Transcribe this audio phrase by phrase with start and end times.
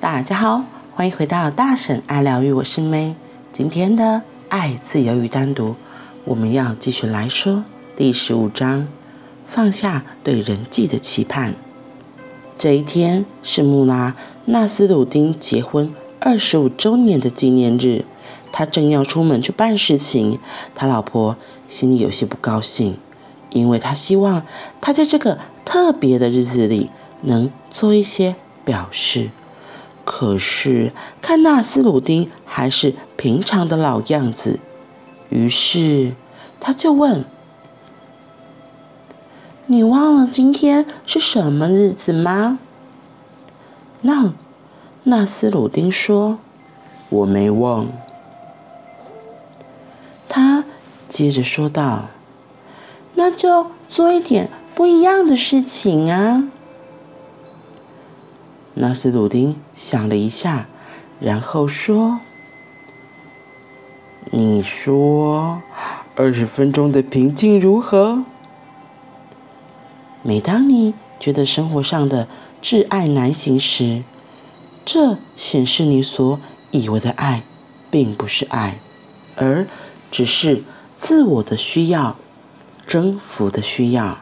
[0.00, 0.62] 大家好，
[0.94, 3.14] 欢迎回到大婶爱疗愈，我是 May。
[3.50, 5.74] 今天的爱、自由与单独，
[6.24, 7.64] 我们要继续来说
[7.96, 8.86] 第十五章：
[9.48, 11.56] 放下对人际的期盼。
[12.56, 18.04] 这一天是穆拉纳斯鲁丁结婚二十五周年的纪念日，
[18.52, 20.38] 他正要出门去办事情，
[20.76, 21.36] 他老婆
[21.68, 22.96] 心里有些不高兴，
[23.50, 24.46] 因为他希望
[24.80, 26.88] 他在这个特别的日子里
[27.22, 29.30] 能做一些表示。
[30.10, 30.90] 可是
[31.20, 34.58] 看纳斯鲁丁还是平常的老样子，
[35.28, 36.14] 于是
[36.58, 37.26] 他就问
[39.66, 42.58] ：“你忘了今天是什么日子吗？”
[44.00, 44.32] 那
[45.02, 46.38] 纳斯鲁丁说
[47.10, 47.88] ：“我没忘。”
[50.26, 50.64] 他
[51.06, 52.06] 接着说道
[53.14, 56.50] ：“那就做一点不一样的事情啊。”
[58.80, 60.68] 纳斯鲁丁想了一下，
[61.18, 62.20] 然后说
[64.30, 65.60] ：“你说，
[66.14, 68.24] 二十分钟的平静如何？
[70.22, 72.28] 每当你觉得生活上的
[72.62, 74.04] 挚爱难行时，
[74.84, 76.38] 这显示你所
[76.70, 77.42] 以为的爱，
[77.90, 78.78] 并不是爱，
[79.34, 79.66] 而
[80.12, 80.62] 只是
[80.96, 82.14] 自我的需要，
[82.86, 84.18] 征服的需要。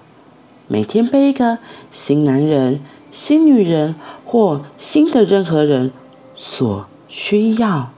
[0.67, 1.59] 每天背一个
[1.91, 2.81] 新男人。”
[3.17, 3.95] 新女人
[4.27, 5.91] 或新的任何人
[6.35, 7.89] 所需要，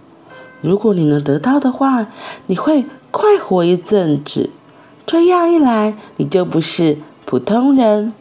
[0.60, 2.06] 如果你能得到的话，
[2.46, 4.50] 你会快活一阵子。
[5.04, 8.12] 这样一来，你就不是普通人。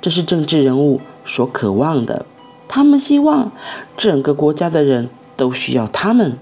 [0.00, 2.24] 这是政治人物所渴望的。
[2.66, 3.52] 他们希望
[3.98, 6.38] 整个国家的人都需要他们。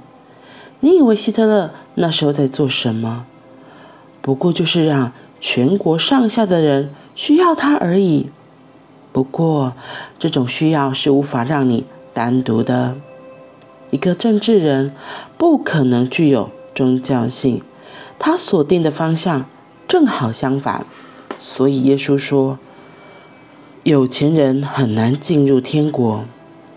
[0.79, 3.27] 你以为希特勒那时候在做什么？
[4.23, 5.11] 不过就是让
[5.41, 8.29] 全国上下的人需要他而已。
[9.19, 9.73] 不过，
[10.17, 12.95] 这种需要是无法让你单独的。
[13.91, 14.95] 一个政治人
[15.37, 17.61] 不可能具有宗教性，
[18.17, 19.47] 他锁定的方向
[19.89, 20.87] 正好相反。
[21.37, 22.61] 所以耶稣说，
[23.83, 26.25] 有钱人很难进入天国。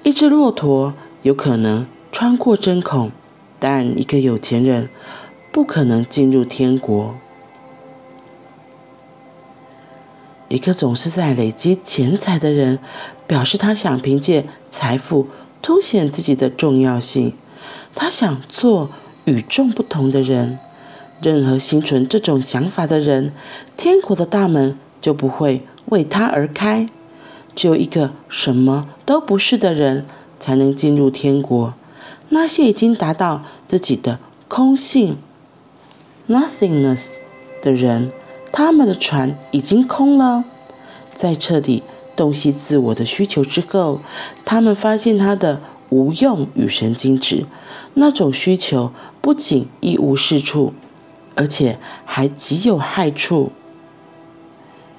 [0.01, 3.11] 一只骆驼有可能穿过针孔，
[3.59, 4.89] 但一个有钱人
[5.51, 7.15] 不可能进入天国。
[10.51, 12.77] 一个总是在累积钱财的人，
[13.25, 15.27] 表示他想凭借财富
[15.61, 17.33] 凸显自己的重要性。
[17.95, 18.89] 他想做
[19.23, 20.59] 与众不同的人。
[21.21, 23.31] 任何心存这种想法的人，
[23.77, 26.89] 天国的大门就不会为他而开。
[27.55, 30.05] 只有一个什么都不是的人，
[30.37, 31.73] 才能进入天国。
[32.29, 34.19] 那些已经达到自己的
[34.49, 35.15] 空性
[36.27, 37.07] （nothingness）
[37.61, 38.11] 的人。
[38.51, 40.43] 他们的船已经空了，
[41.15, 41.83] 在彻底
[42.15, 44.01] 洞悉自我的需求之后，
[44.43, 47.45] 他们发现他的无用与神经质。
[47.93, 48.91] 那种需求
[49.21, 50.73] 不仅一无是处，
[51.35, 53.51] 而且还极有害处。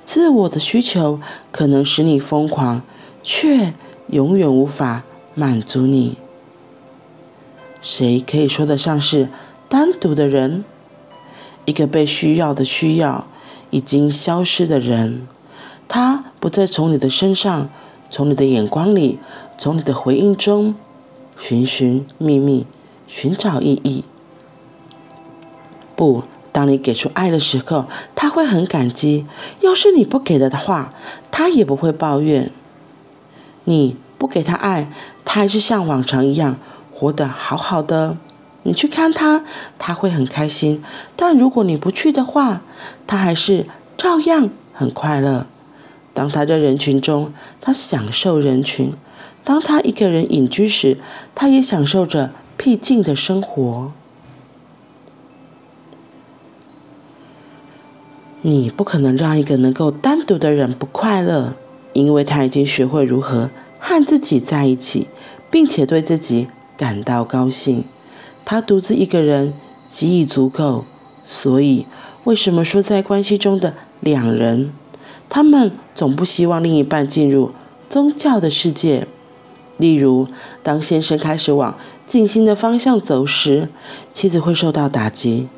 [0.05, 1.21] 自我的需求
[1.51, 2.83] 可能使你疯狂，
[3.23, 3.73] 却
[4.09, 6.17] 永远无法满足你。
[7.81, 9.29] 谁可以说得上是
[9.69, 10.65] 单独的人？
[11.65, 13.27] 一个被需要的需要。
[13.73, 15.27] 已经消失的人，
[15.89, 17.69] 他不再从你的身上，
[18.11, 19.19] 从你的眼光里，
[19.59, 20.75] 从你的回应中
[21.41, 22.67] 寻寻觅觅，
[23.09, 24.05] 寻找意义。
[25.97, 26.23] 不，
[26.53, 29.25] 当你给出爱的时候，他会很感激；
[29.61, 30.93] 要是你不给了的话，
[31.31, 32.53] 他也不会抱怨。
[33.65, 34.93] 你不给他爱，
[35.25, 36.59] 他还是像往常一样
[36.93, 38.19] 活得好好的。
[38.65, 39.45] 你去看他，
[39.79, 40.79] 他会很开心；
[41.17, 42.63] 但如果你不去的话，
[43.07, 45.47] 他还是照样很快乐。
[46.15, 48.91] 当他在人群中，他享受人群；
[49.43, 50.99] 当他一个人隐居时，
[51.35, 53.93] 他也享受着僻静的生活。
[58.43, 61.55] 你不可能让一个能够单独的人不快乐，
[61.93, 65.09] 因为他已经学会如何和自己在一起，
[65.51, 67.85] 并且对自己感到高兴。
[68.45, 69.55] 他独自一个人
[69.89, 70.85] 极已足够，
[71.25, 71.87] 所以
[72.25, 74.73] 为什么说在关系中的两人，
[75.29, 77.53] 他们总不希望另一半进入
[77.89, 79.07] 宗教的世界？
[79.79, 80.29] 例如，
[80.63, 83.69] 当先生开始往静心的方向走时，
[84.13, 85.49] 妻子会受到打击。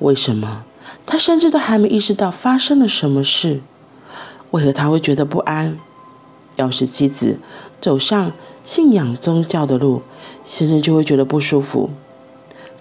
[0.00, 0.64] 为什么？
[1.06, 3.60] 他甚至都还没意识到发生了什么事。
[4.50, 5.78] 为何他会觉得不安？
[6.56, 7.38] 要是妻子
[7.80, 8.32] 走上
[8.64, 10.02] 信仰宗教的路，
[10.42, 11.90] 先生就会觉得不舒服。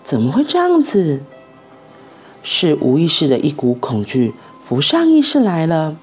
[0.03, 1.21] 怎么会这样子？
[2.45, 5.95] 是无意识的一股恐惧浮上意识来了。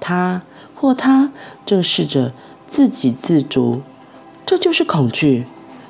[0.00, 0.40] 他
[0.74, 1.30] 或她
[1.66, 2.32] 正试着
[2.70, 3.82] 自给自足，
[4.46, 5.44] 这就是恐惧。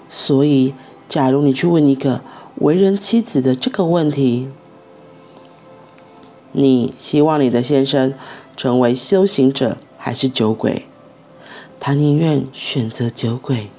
[0.08, 0.74] 所以，
[1.08, 2.22] 假如你去问一个
[2.56, 4.48] 为人妻子的这个问题，
[6.50, 8.12] 你希望你的先生
[8.56, 10.86] 成为修行者还是酒鬼？
[11.78, 13.70] 他宁愿选择酒鬼，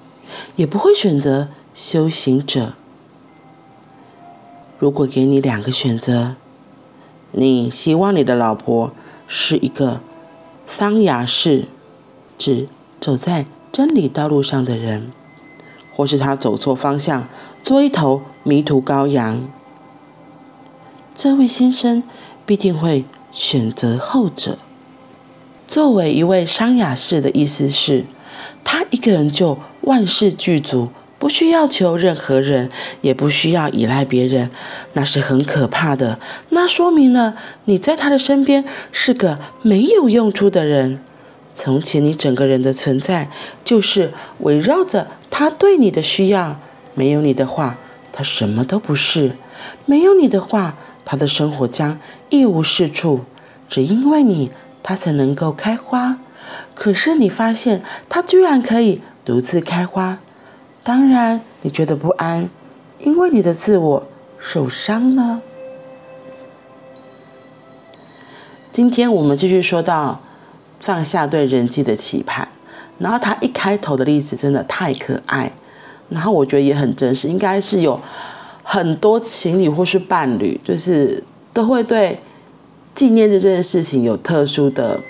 [0.56, 2.74] 也不会选择修行者。
[4.78, 6.36] 如果给你两个选择，
[7.32, 8.92] 你希望你的老婆
[9.28, 10.02] 是一个
[10.66, 11.66] 桑雅士，
[12.38, 12.68] 指
[13.00, 15.12] 走在真理道路上的人，
[15.94, 17.28] 或是他走错方向，
[17.64, 19.48] 做一头迷途羔羊？
[21.16, 22.04] 这位先生
[22.46, 24.58] 必定会选择后者。
[25.68, 28.06] 作为一位桑雅士的意思是，
[28.64, 30.90] 他一个人就万事俱足，
[31.26, 32.70] 不需要求任何人，
[33.02, 34.52] 也不需要依赖别人，
[34.94, 36.20] 那是很可怕的。
[36.50, 41.00] 那说明了你在他的身边是个没有用处的人。
[41.56, 43.28] 从前你整个人的存在
[43.64, 44.12] 就是
[44.42, 46.60] 围绕着他对你的需要，
[46.94, 47.78] 没有你的话，
[48.14, 49.32] 他什么都不是；
[49.88, 52.00] 没有你的话，他的生活将
[52.30, 53.22] 一无是处。
[53.68, 54.52] 只因为你。
[54.84, 56.20] 他才能够开花，
[56.76, 60.20] 可是你发现他居然可以独自开花，
[60.86, 62.48] 当然你觉得不安，
[63.00, 64.04] 因为你的自我
[64.38, 65.42] 受伤了。
[68.72, 70.22] 今天我们继续说到
[70.80, 72.48] 放下对人际的期盼，
[73.00, 75.52] 然后他一开头的例子真的太可爱，
[76.10, 78.00] 然后我觉得也很真实，应该是有
[78.62, 82.20] 很多情侣或是伴侣，就是都会对。
[82.94, 85.02] 纪念日这件事情有特殊的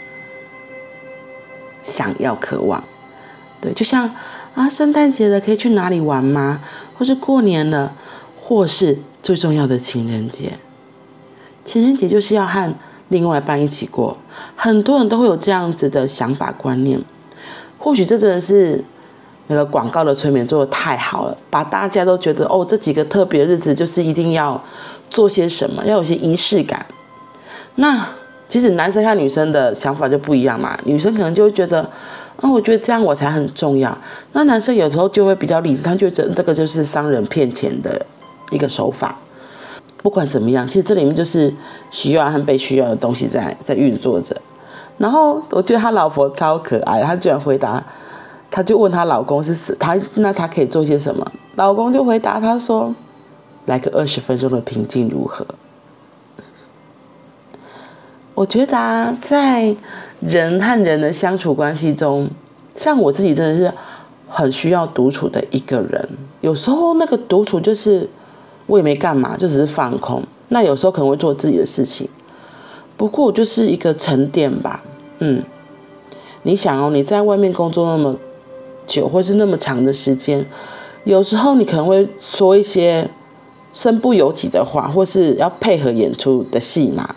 [1.84, 2.84] 想要、渴望，
[3.62, 4.10] 对，就像
[4.56, 6.62] 啊，圣诞节了，可以去哪里玩吗？
[6.98, 7.94] 或是过年了，
[8.42, 10.54] 或是最重要的情人节。
[11.66, 12.74] 情人节就是要和
[13.10, 14.18] 另外一半一起过，
[14.56, 17.00] 很多人都会有这样子的想法观念。
[17.78, 18.82] 或许这真的是
[19.48, 24.64] 那个广告的催眠做得太好了，把大家都觉得哦，这几个特别日子就是一定要
[25.10, 26.86] 做些什么，要有些仪式感。
[27.76, 28.08] 那
[28.48, 31.90] 其实男生和女生的想法就不一样嘛，女生可能就会觉得，
[32.42, 33.98] 啊，我觉得这样我才很重要。
[34.34, 38.06] 那男生有时候就会比较理智，他觉得这个就是商人骗钱的
[38.52, 39.18] 一个手法。
[40.04, 41.52] 不管怎么样，其实这里面就是
[41.90, 44.36] 需要和被需要的东西在在运作着。
[44.98, 47.84] 然后我觉得他老婆超可爱，他居然回答，
[48.52, 51.26] 他就问他老公是死，他那他可以做些什么？
[51.56, 52.94] 老公就回答他说，
[53.66, 55.46] 来个二十分钟的平静如何？
[58.36, 59.76] 我觉得啊，在
[60.28, 62.30] 人和人的相处关系中，
[62.76, 63.74] 像我自己真的是
[64.28, 66.10] 很需要独处的一个人。
[66.42, 68.10] 有时候那个独处就是
[68.66, 70.24] 我也没干嘛，就只是放空。
[70.50, 72.08] 那有时候可能会做自己的事情，
[72.98, 74.84] 不过就是一个沉淀吧。
[75.20, 75.44] 嗯，
[76.44, 78.16] 你想哦，你在外面工作那么
[78.86, 80.46] 久，或是那么长的时间，
[81.04, 83.10] 有时候你可能会说一些
[83.74, 87.16] 身不由己的话，或是要配合演出的戏码。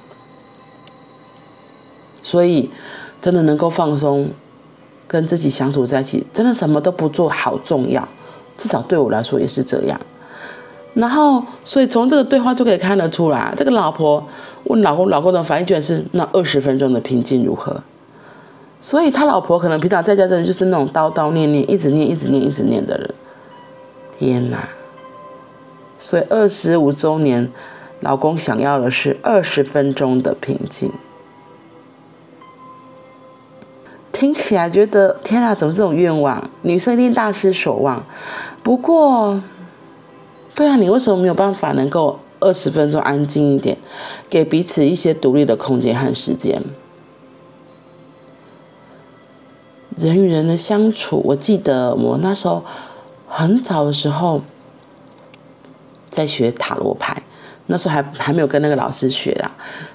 [2.29, 2.69] 所以，
[3.23, 4.29] 真的能够放松，
[5.07, 8.07] 跟自己相处在一起，真的什么都不做好重要。
[8.59, 9.99] 至少对我来说也是这样。
[10.93, 14.23] 然后，所以从这个对话就可以看得出来，这个老婆
[14.65, 17.83] 问老公，老公的反应居然是那二十分钟的平静如何？
[18.83, 23.11] 所以他老婆可能平常在家真的就是那种叨叨念念，一直念，一直念，一直念的人。
[24.19, 24.69] 天哪！
[25.99, 27.51] 所以二十五周年，
[28.01, 30.93] 老公想要的是二十分钟的平静。
[34.19, 36.51] 听起来觉得天啊，怎么这种愿望？
[36.63, 38.05] 女生一定大失所望。
[38.65, 39.41] 不过，
[40.57, 43.79] 对啊，你为什么没有办法能够二十分钟安静一点，
[44.29, 46.61] 给彼此一些独立的空间和时间？
[49.97, 52.65] 人与人的相处，我记得我那时候
[53.29, 54.43] 很早的时候
[56.11, 57.23] 在学塔罗牌，
[57.67, 59.55] 那时候还还没有跟那个老师学啊，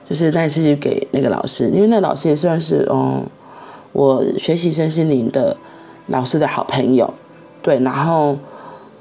[0.10, 3.22] 就是那一次去给那个老师，因为那个老师也算是嗯。
[3.94, 5.56] 我学习身心灵的
[6.08, 7.14] 老师的好朋友，
[7.62, 8.36] 对，然后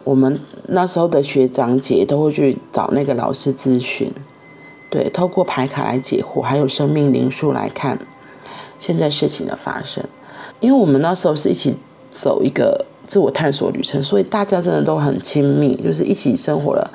[0.05, 4.13] 我们那时候的学长姐都会去找那个老师咨询，
[4.91, 7.99] 对，透过牌卡来解惑，还有生命灵数来看
[8.79, 10.05] 现在事情的发生。
[10.61, 11.75] 因为我们那时候是一起
[12.11, 16.91] 走一个自我探索旅程，所以大家真的都很亲密，就是一起生活了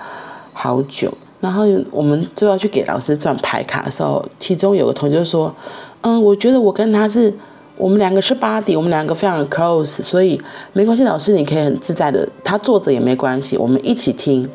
[0.54, 1.12] 好久。
[1.42, 5.54] 然后我们就要去给老师转牌卡的时候，其中有个同学就说
[6.02, 7.34] ：“嗯，我觉得我跟他是。”
[7.78, 10.42] 我们两个是 buddy，我们两个非常 close，所以
[10.74, 14.50] 没关系，老师你可以很自在的，他坐着也没关系，我们一起听。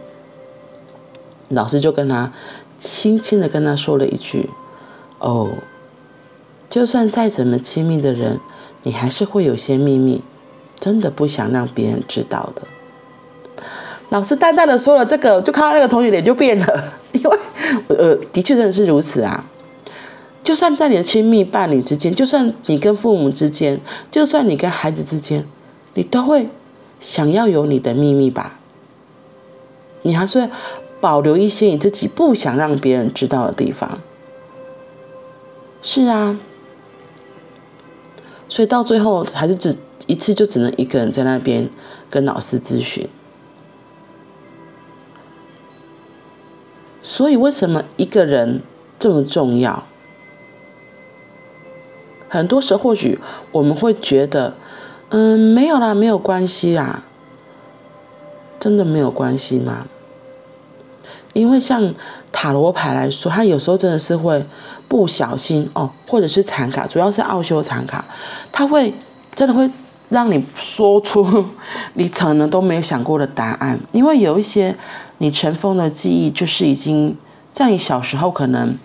[1.51, 2.33] 老师就跟他
[2.81, 4.51] 轻轻的跟他说了一句
[5.21, 5.51] ：“哦，
[6.69, 8.41] 就算再怎么亲密的人，
[8.83, 10.23] 你还是会有些秘密，
[10.81, 12.63] 真的不想让别人知道的。
[14.09, 17.39] 老师淡淡的说了这个，就看到那个同学脸就变了，因为
[17.89, 19.45] 呃，的确真的是如此啊。
[20.45, 23.81] 就算在你的亲密伴侣之间，就算你跟父母之间，
[24.11, 25.47] 就算你跟孩子之间，
[25.95, 26.49] 你都会
[26.99, 28.59] 想要有你的秘密吧？
[30.03, 30.51] 你还是会
[31.01, 34.01] 保留一些你自己不想让别人知道的地方。
[35.81, 36.39] 是啊，
[38.49, 39.77] 所以到最后还是只
[40.09, 41.71] 一次就只能一个人在那边
[42.11, 43.09] 跟老师咨询。
[47.05, 48.61] 所以，为什么一个人
[48.99, 49.87] 这么重要？
[52.33, 53.19] 很多时候，或许
[53.51, 54.55] 我们会觉得，
[55.11, 57.03] 嗯，没有啦，没有关系啦，
[58.59, 59.87] 真的没有关系吗？
[61.35, 61.95] 因为像
[62.33, 64.43] 塔罗牌来说，它有时候真的是会
[64.89, 68.03] 不小心哦，或者是残卡，主要是奥修残卡，
[68.51, 68.95] 它会
[69.35, 69.71] 真的会
[70.09, 71.45] 让你说出
[71.93, 74.75] 你可能都没有想过的答案，因为有一些。
[75.19, 77.17] 你尘封的记忆，就是已经
[77.53, 78.77] 在你小时候可能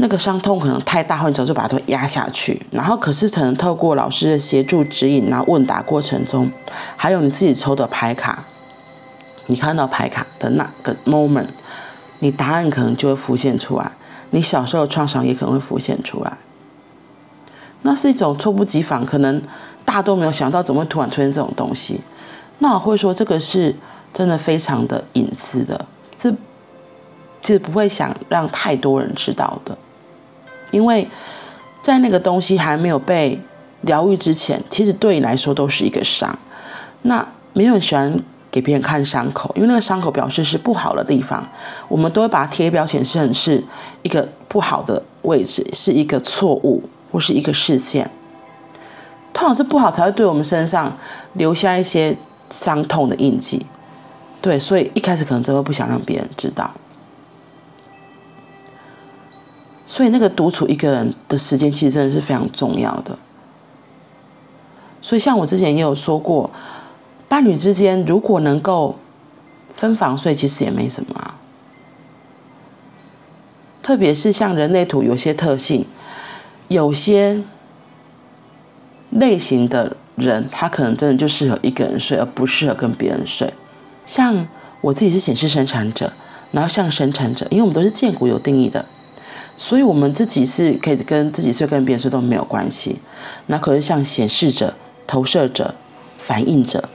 [0.00, 2.60] 那个伤痛可能太大，或者早就把它压下去。
[2.70, 6.50] 然后，可是可能透过老师的协助指引，然后问答过程中，
[6.96, 8.44] 还有你自己抽的牌卡，
[9.46, 11.46] 你看到牌卡的那个 moment，
[12.20, 13.92] 你答案可能就会浮现出来。
[14.30, 16.38] 你小时候的创伤也可能会浮现出来。
[17.82, 19.40] 那是一种猝不及防，可能
[19.84, 22.00] 大家都没有想到，怎么会突然出现这种东西？
[22.58, 23.76] 那我会说，这个是。
[24.12, 26.28] 真的非常的隐私的，这
[27.40, 29.78] 其实不会想让太多人知道的，
[30.70, 31.06] 因为
[31.82, 33.40] 在那个东西还没有被
[33.82, 36.38] 疗愈之前，其实对你来说都是一个伤。
[37.02, 41.46] 那没有人喜欢给别人看伤口，因为那个伤口表示是不好的地方，
[41.88, 43.62] 我们都会把它贴标签，成是
[44.02, 48.10] 一个不好的位置，是一个错误或是一个事件。
[49.32, 50.92] 通常是不好才会对我们身上
[51.34, 52.14] 留下一些
[52.50, 53.64] 伤痛的印记。
[54.42, 56.70] 对，所以一开始可能真的不想让别人知道，
[59.90, 63.18] 所以那个独处一个人的时间其实真的是非常重要的。
[65.02, 66.48] 所以像我之前也有说过，
[67.26, 68.94] 伴侣之间如果能够
[69.72, 71.34] 分房睡，其实也没什么啊。
[73.82, 75.84] 特别是像人类图有些特性，
[76.68, 77.42] 有些
[79.10, 83.52] 类型的人，他可能真的就适合一个人睡，而不适合跟别人睡。
[84.06, 84.46] 像
[84.82, 86.12] 我自己是显示生产者，
[86.52, 88.86] 然后像生产者，因为我们都是荐骨有定义的，
[89.60, 92.98] 所以我们自己是可以跟自己睡，跟别人睡都没有关系。
[93.48, 94.72] 那可是像显示者、
[95.06, 95.74] 投射者、
[96.16, 96.88] 反应者，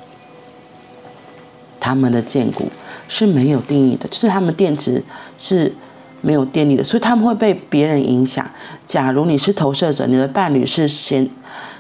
[1.80, 2.72] 他们的荐骨
[3.08, 5.04] 是没有定义的，就是他们电池
[5.38, 5.72] 是
[6.24, 8.50] 没有电力的，所以他们会被别人影响。
[8.88, 11.30] 假如你是投射者，你的伴侣是显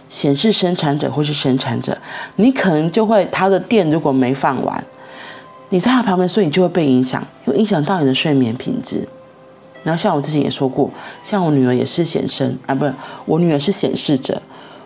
[0.07, 1.97] 显示生产者或是生产者，
[2.35, 4.85] 你可能就会他的电如果没放完。
[5.69, 9.09] 你在他旁边睡，你就会被影响，会影响到你的睡眠品质。
[9.85, 10.89] 然后像我之前也说过，
[11.23, 12.93] 像我女儿也是显生啊，不是，
[13.25, 14.41] 我女儿是显示者，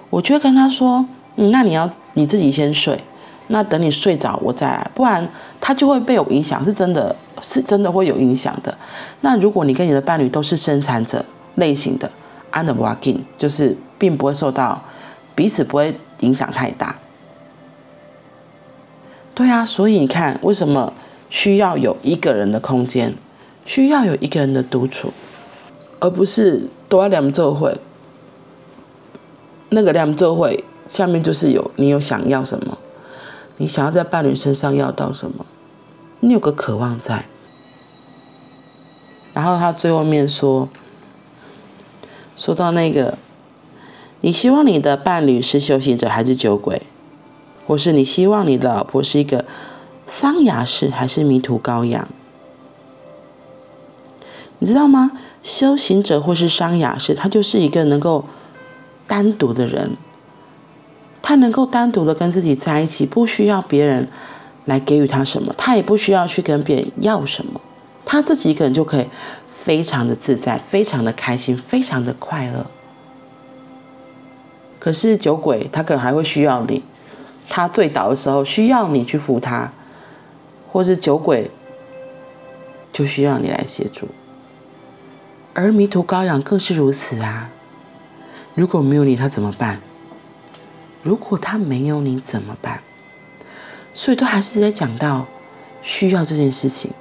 [0.10, 1.06] 我就会跟她说，
[1.38, 3.02] 嗯，那你要你自己先睡，
[3.48, 5.26] 那等你睡着我再来，不然
[5.62, 8.78] 她就会被我影响，是真的，是真的会有影响的。
[9.22, 11.24] 那如果你跟你的伴侣都是生产者
[11.56, 12.12] 类型的
[12.52, 14.84] ，and walking，就是并不会受到
[15.34, 16.98] 彼此不会影响太大。
[19.34, 20.92] 对啊，所以你看，为什么
[21.30, 23.16] 需要有一个人的空间，
[23.70, 25.14] 需要有一个人的独处，
[26.00, 27.78] 而不是多两座会。
[29.70, 32.80] 那个两座会下面就是有你有想要什么，
[33.58, 35.46] 你想要在伴侣身上要到什么，
[36.22, 37.26] 你有个渴望在。
[39.36, 40.68] 然后他最后面说，
[42.36, 43.20] 说到那个，
[44.22, 46.82] 你希望你的伴侣是修行者还是酒鬼？
[47.68, 49.46] 或是你希望你的老婆是一个
[50.08, 52.08] 桑雅士还是迷途羔羊？
[54.60, 55.12] 你知道吗？
[55.42, 58.26] 修行者或是商雅士，他就是一个能够
[59.08, 59.98] 单独的人，
[61.22, 64.08] 他能够单独的跟自己在一起，不需要别人
[64.66, 67.60] 来给予他什么，他也不需要去跟别人要什么，
[68.06, 69.06] 他自己一个人就可以
[69.48, 72.66] 非常的自在，非常的开心，非常的快乐。
[74.78, 76.84] 可是酒鬼，他可能还会需要你。
[77.48, 79.72] 他醉倒的时候需要你去扶他，
[80.72, 81.50] 或是酒鬼
[82.94, 84.08] 就需要你来协助，
[85.60, 87.50] 而迷途羔羊更是如此啊！
[88.56, 89.82] 如果没有你，他怎么办？
[91.04, 92.82] 如果他没有你怎么办？
[93.94, 95.26] 所以都还是在讲到
[95.82, 96.92] 需要这件事情。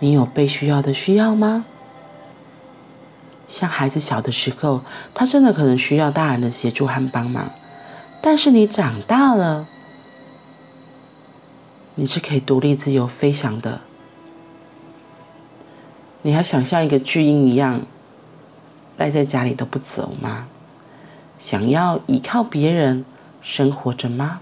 [0.00, 1.64] 你有被需要的需要吗？
[3.46, 4.82] 像孩子小的时候，
[5.14, 7.50] 他真的可能需要大人的协助和帮忙。
[8.20, 9.66] 但是你长大了，
[11.94, 13.80] 你是可以独立自由飞翔的。
[16.28, 17.80] 你还想像一个巨婴一样
[18.98, 20.46] 待在家里都不走吗？
[21.38, 23.06] 想要依靠别人
[23.40, 24.40] 生活着吗？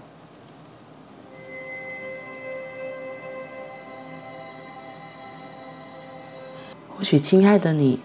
[6.89, 8.01] 或许，亲爱的你，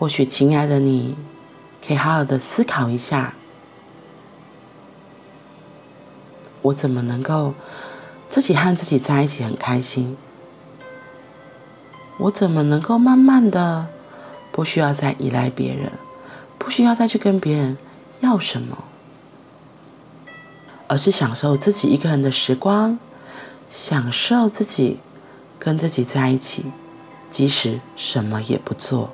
[0.00, 1.16] 或许，亲爱的你，
[1.86, 3.34] 可以好好的思考一下：
[6.62, 7.54] 我怎么能够
[8.28, 10.16] 自己和自己在一起很开心？
[12.22, 13.86] 我怎么能够慢慢的
[14.52, 15.90] 不需要再依赖别人，
[16.56, 17.76] 不需要再去跟别人
[18.20, 18.84] 要什么，
[20.86, 22.98] 而是享受自己一个人的时光，
[23.68, 25.00] 享受自己
[25.58, 26.66] 跟自己在一起。
[27.28, 29.10] 即使什么也不做，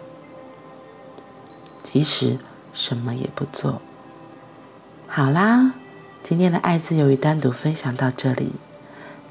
[1.84, 2.36] 即使
[2.74, 3.80] 什么也不做。
[5.06, 5.74] 好啦，
[6.22, 8.54] 今天的爱自由语单独分享到这里。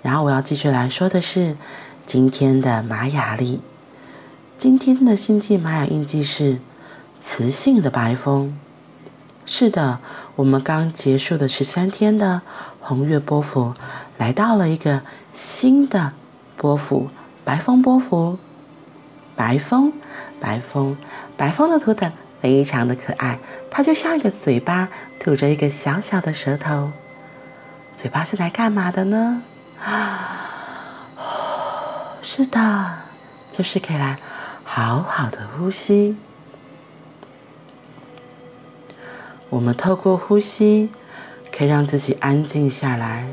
[0.01, 1.57] 然后我要继续来说的是
[2.07, 3.59] 今天的玛雅历。
[4.57, 6.59] 今天的星际玛雅印记是
[7.19, 8.57] 磁性的白风。
[9.45, 9.99] 是的，
[10.37, 12.43] 我们刚结束的十三天的
[12.79, 13.73] 红月波符，
[14.17, 15.01] 来到了一个
[15.33, 16.13] 新的
[16.55, 17.09] 波符——
[17.43, 18.39] 白风波符。
[19.35, 19.91] 白风，
[20.39, 20.95] 白风，
[21.35, 22.09] 白风的图腾
[22.41, 23.37] 非常的可爱，
[23.69, 24.87] 它就像一个嘴巴，
[25.19, 26.93] 吐着一个小小的舌头。
[28.01, 29.41] 嘴巴是来干嘛的呢？
[29.83, 30.46] 啊，
[32.29, 32.59] 是的，
[33.53, 34.19] 就是可以来
[34.65, 36.17] 好好的呼吸。
[39.49, 40.89] 我们透过呼吸，
[41.53, 43.29] 可以让自己安静下来。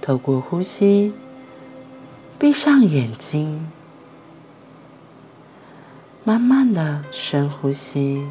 [0.00, 1.14] 透过呼吸，
[2.36, 3.70] 闭上眼睛。
[6.24, 8.26] 慢慢的深呼吸，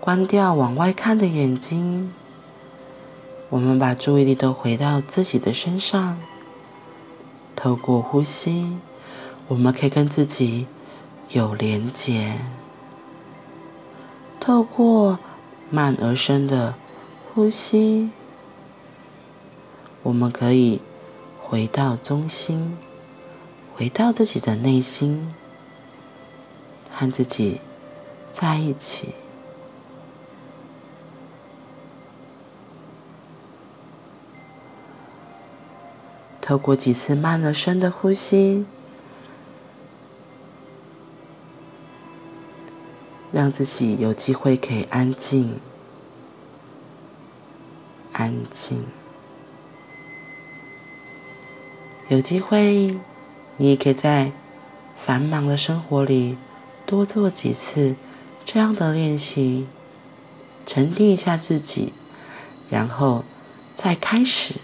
[0.00, 2.12] 关掉往外看的眼睛。
[3.54, 6.18] 我们把注意力都回到自己的身上。
[7.54, 8.78] 透过呼吸，
[9.46, 10.66] 我们可以跟自己
[11.28, 12.32] 有连结。
[14.40, 15.20] 透过
[15.70, 16.74] 慢而深的
[17.32, 18.10] 呼吸，
[20.02, 20.80] 我们可以
[21.40, 22.76] 回到中心。
[23.76, 25.32] 回到自己的内心，
[26.90, 27.60] 和自己
[28.32, 29.14] 在一起。
[36.46, 38.66] 透过几次慢而深的呼吸，
[43.32, 45.58] 让自己有机会可以安静、
[48.12, 48.84] 安静，
[52.08, 52.94] 有机会。
[53.56, 54.30] 你也可以在
[54.98, 56.36] 繁忙的生活里
[56.84, 57.96] 多做几次
[58.44, 59.66] 这样的练习，
[60.66, 61.94] 沉淀一下自己，
[62.68, 63.24] 然后
[63.74, 64.56] 再开始。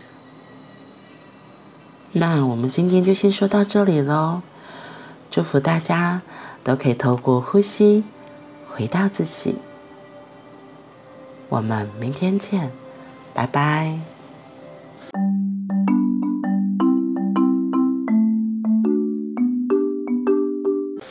[2.13, 4.43] 那我们今天就先说到这里喽。
[5.31, 6.23] 祝福大家
[6.65, 8.03] 都可以透过呼吸
[8.69, 9.57] 回到自己。
[11.49, 12.71] 我们明天见，
[13.33, 14.10] 拜拜。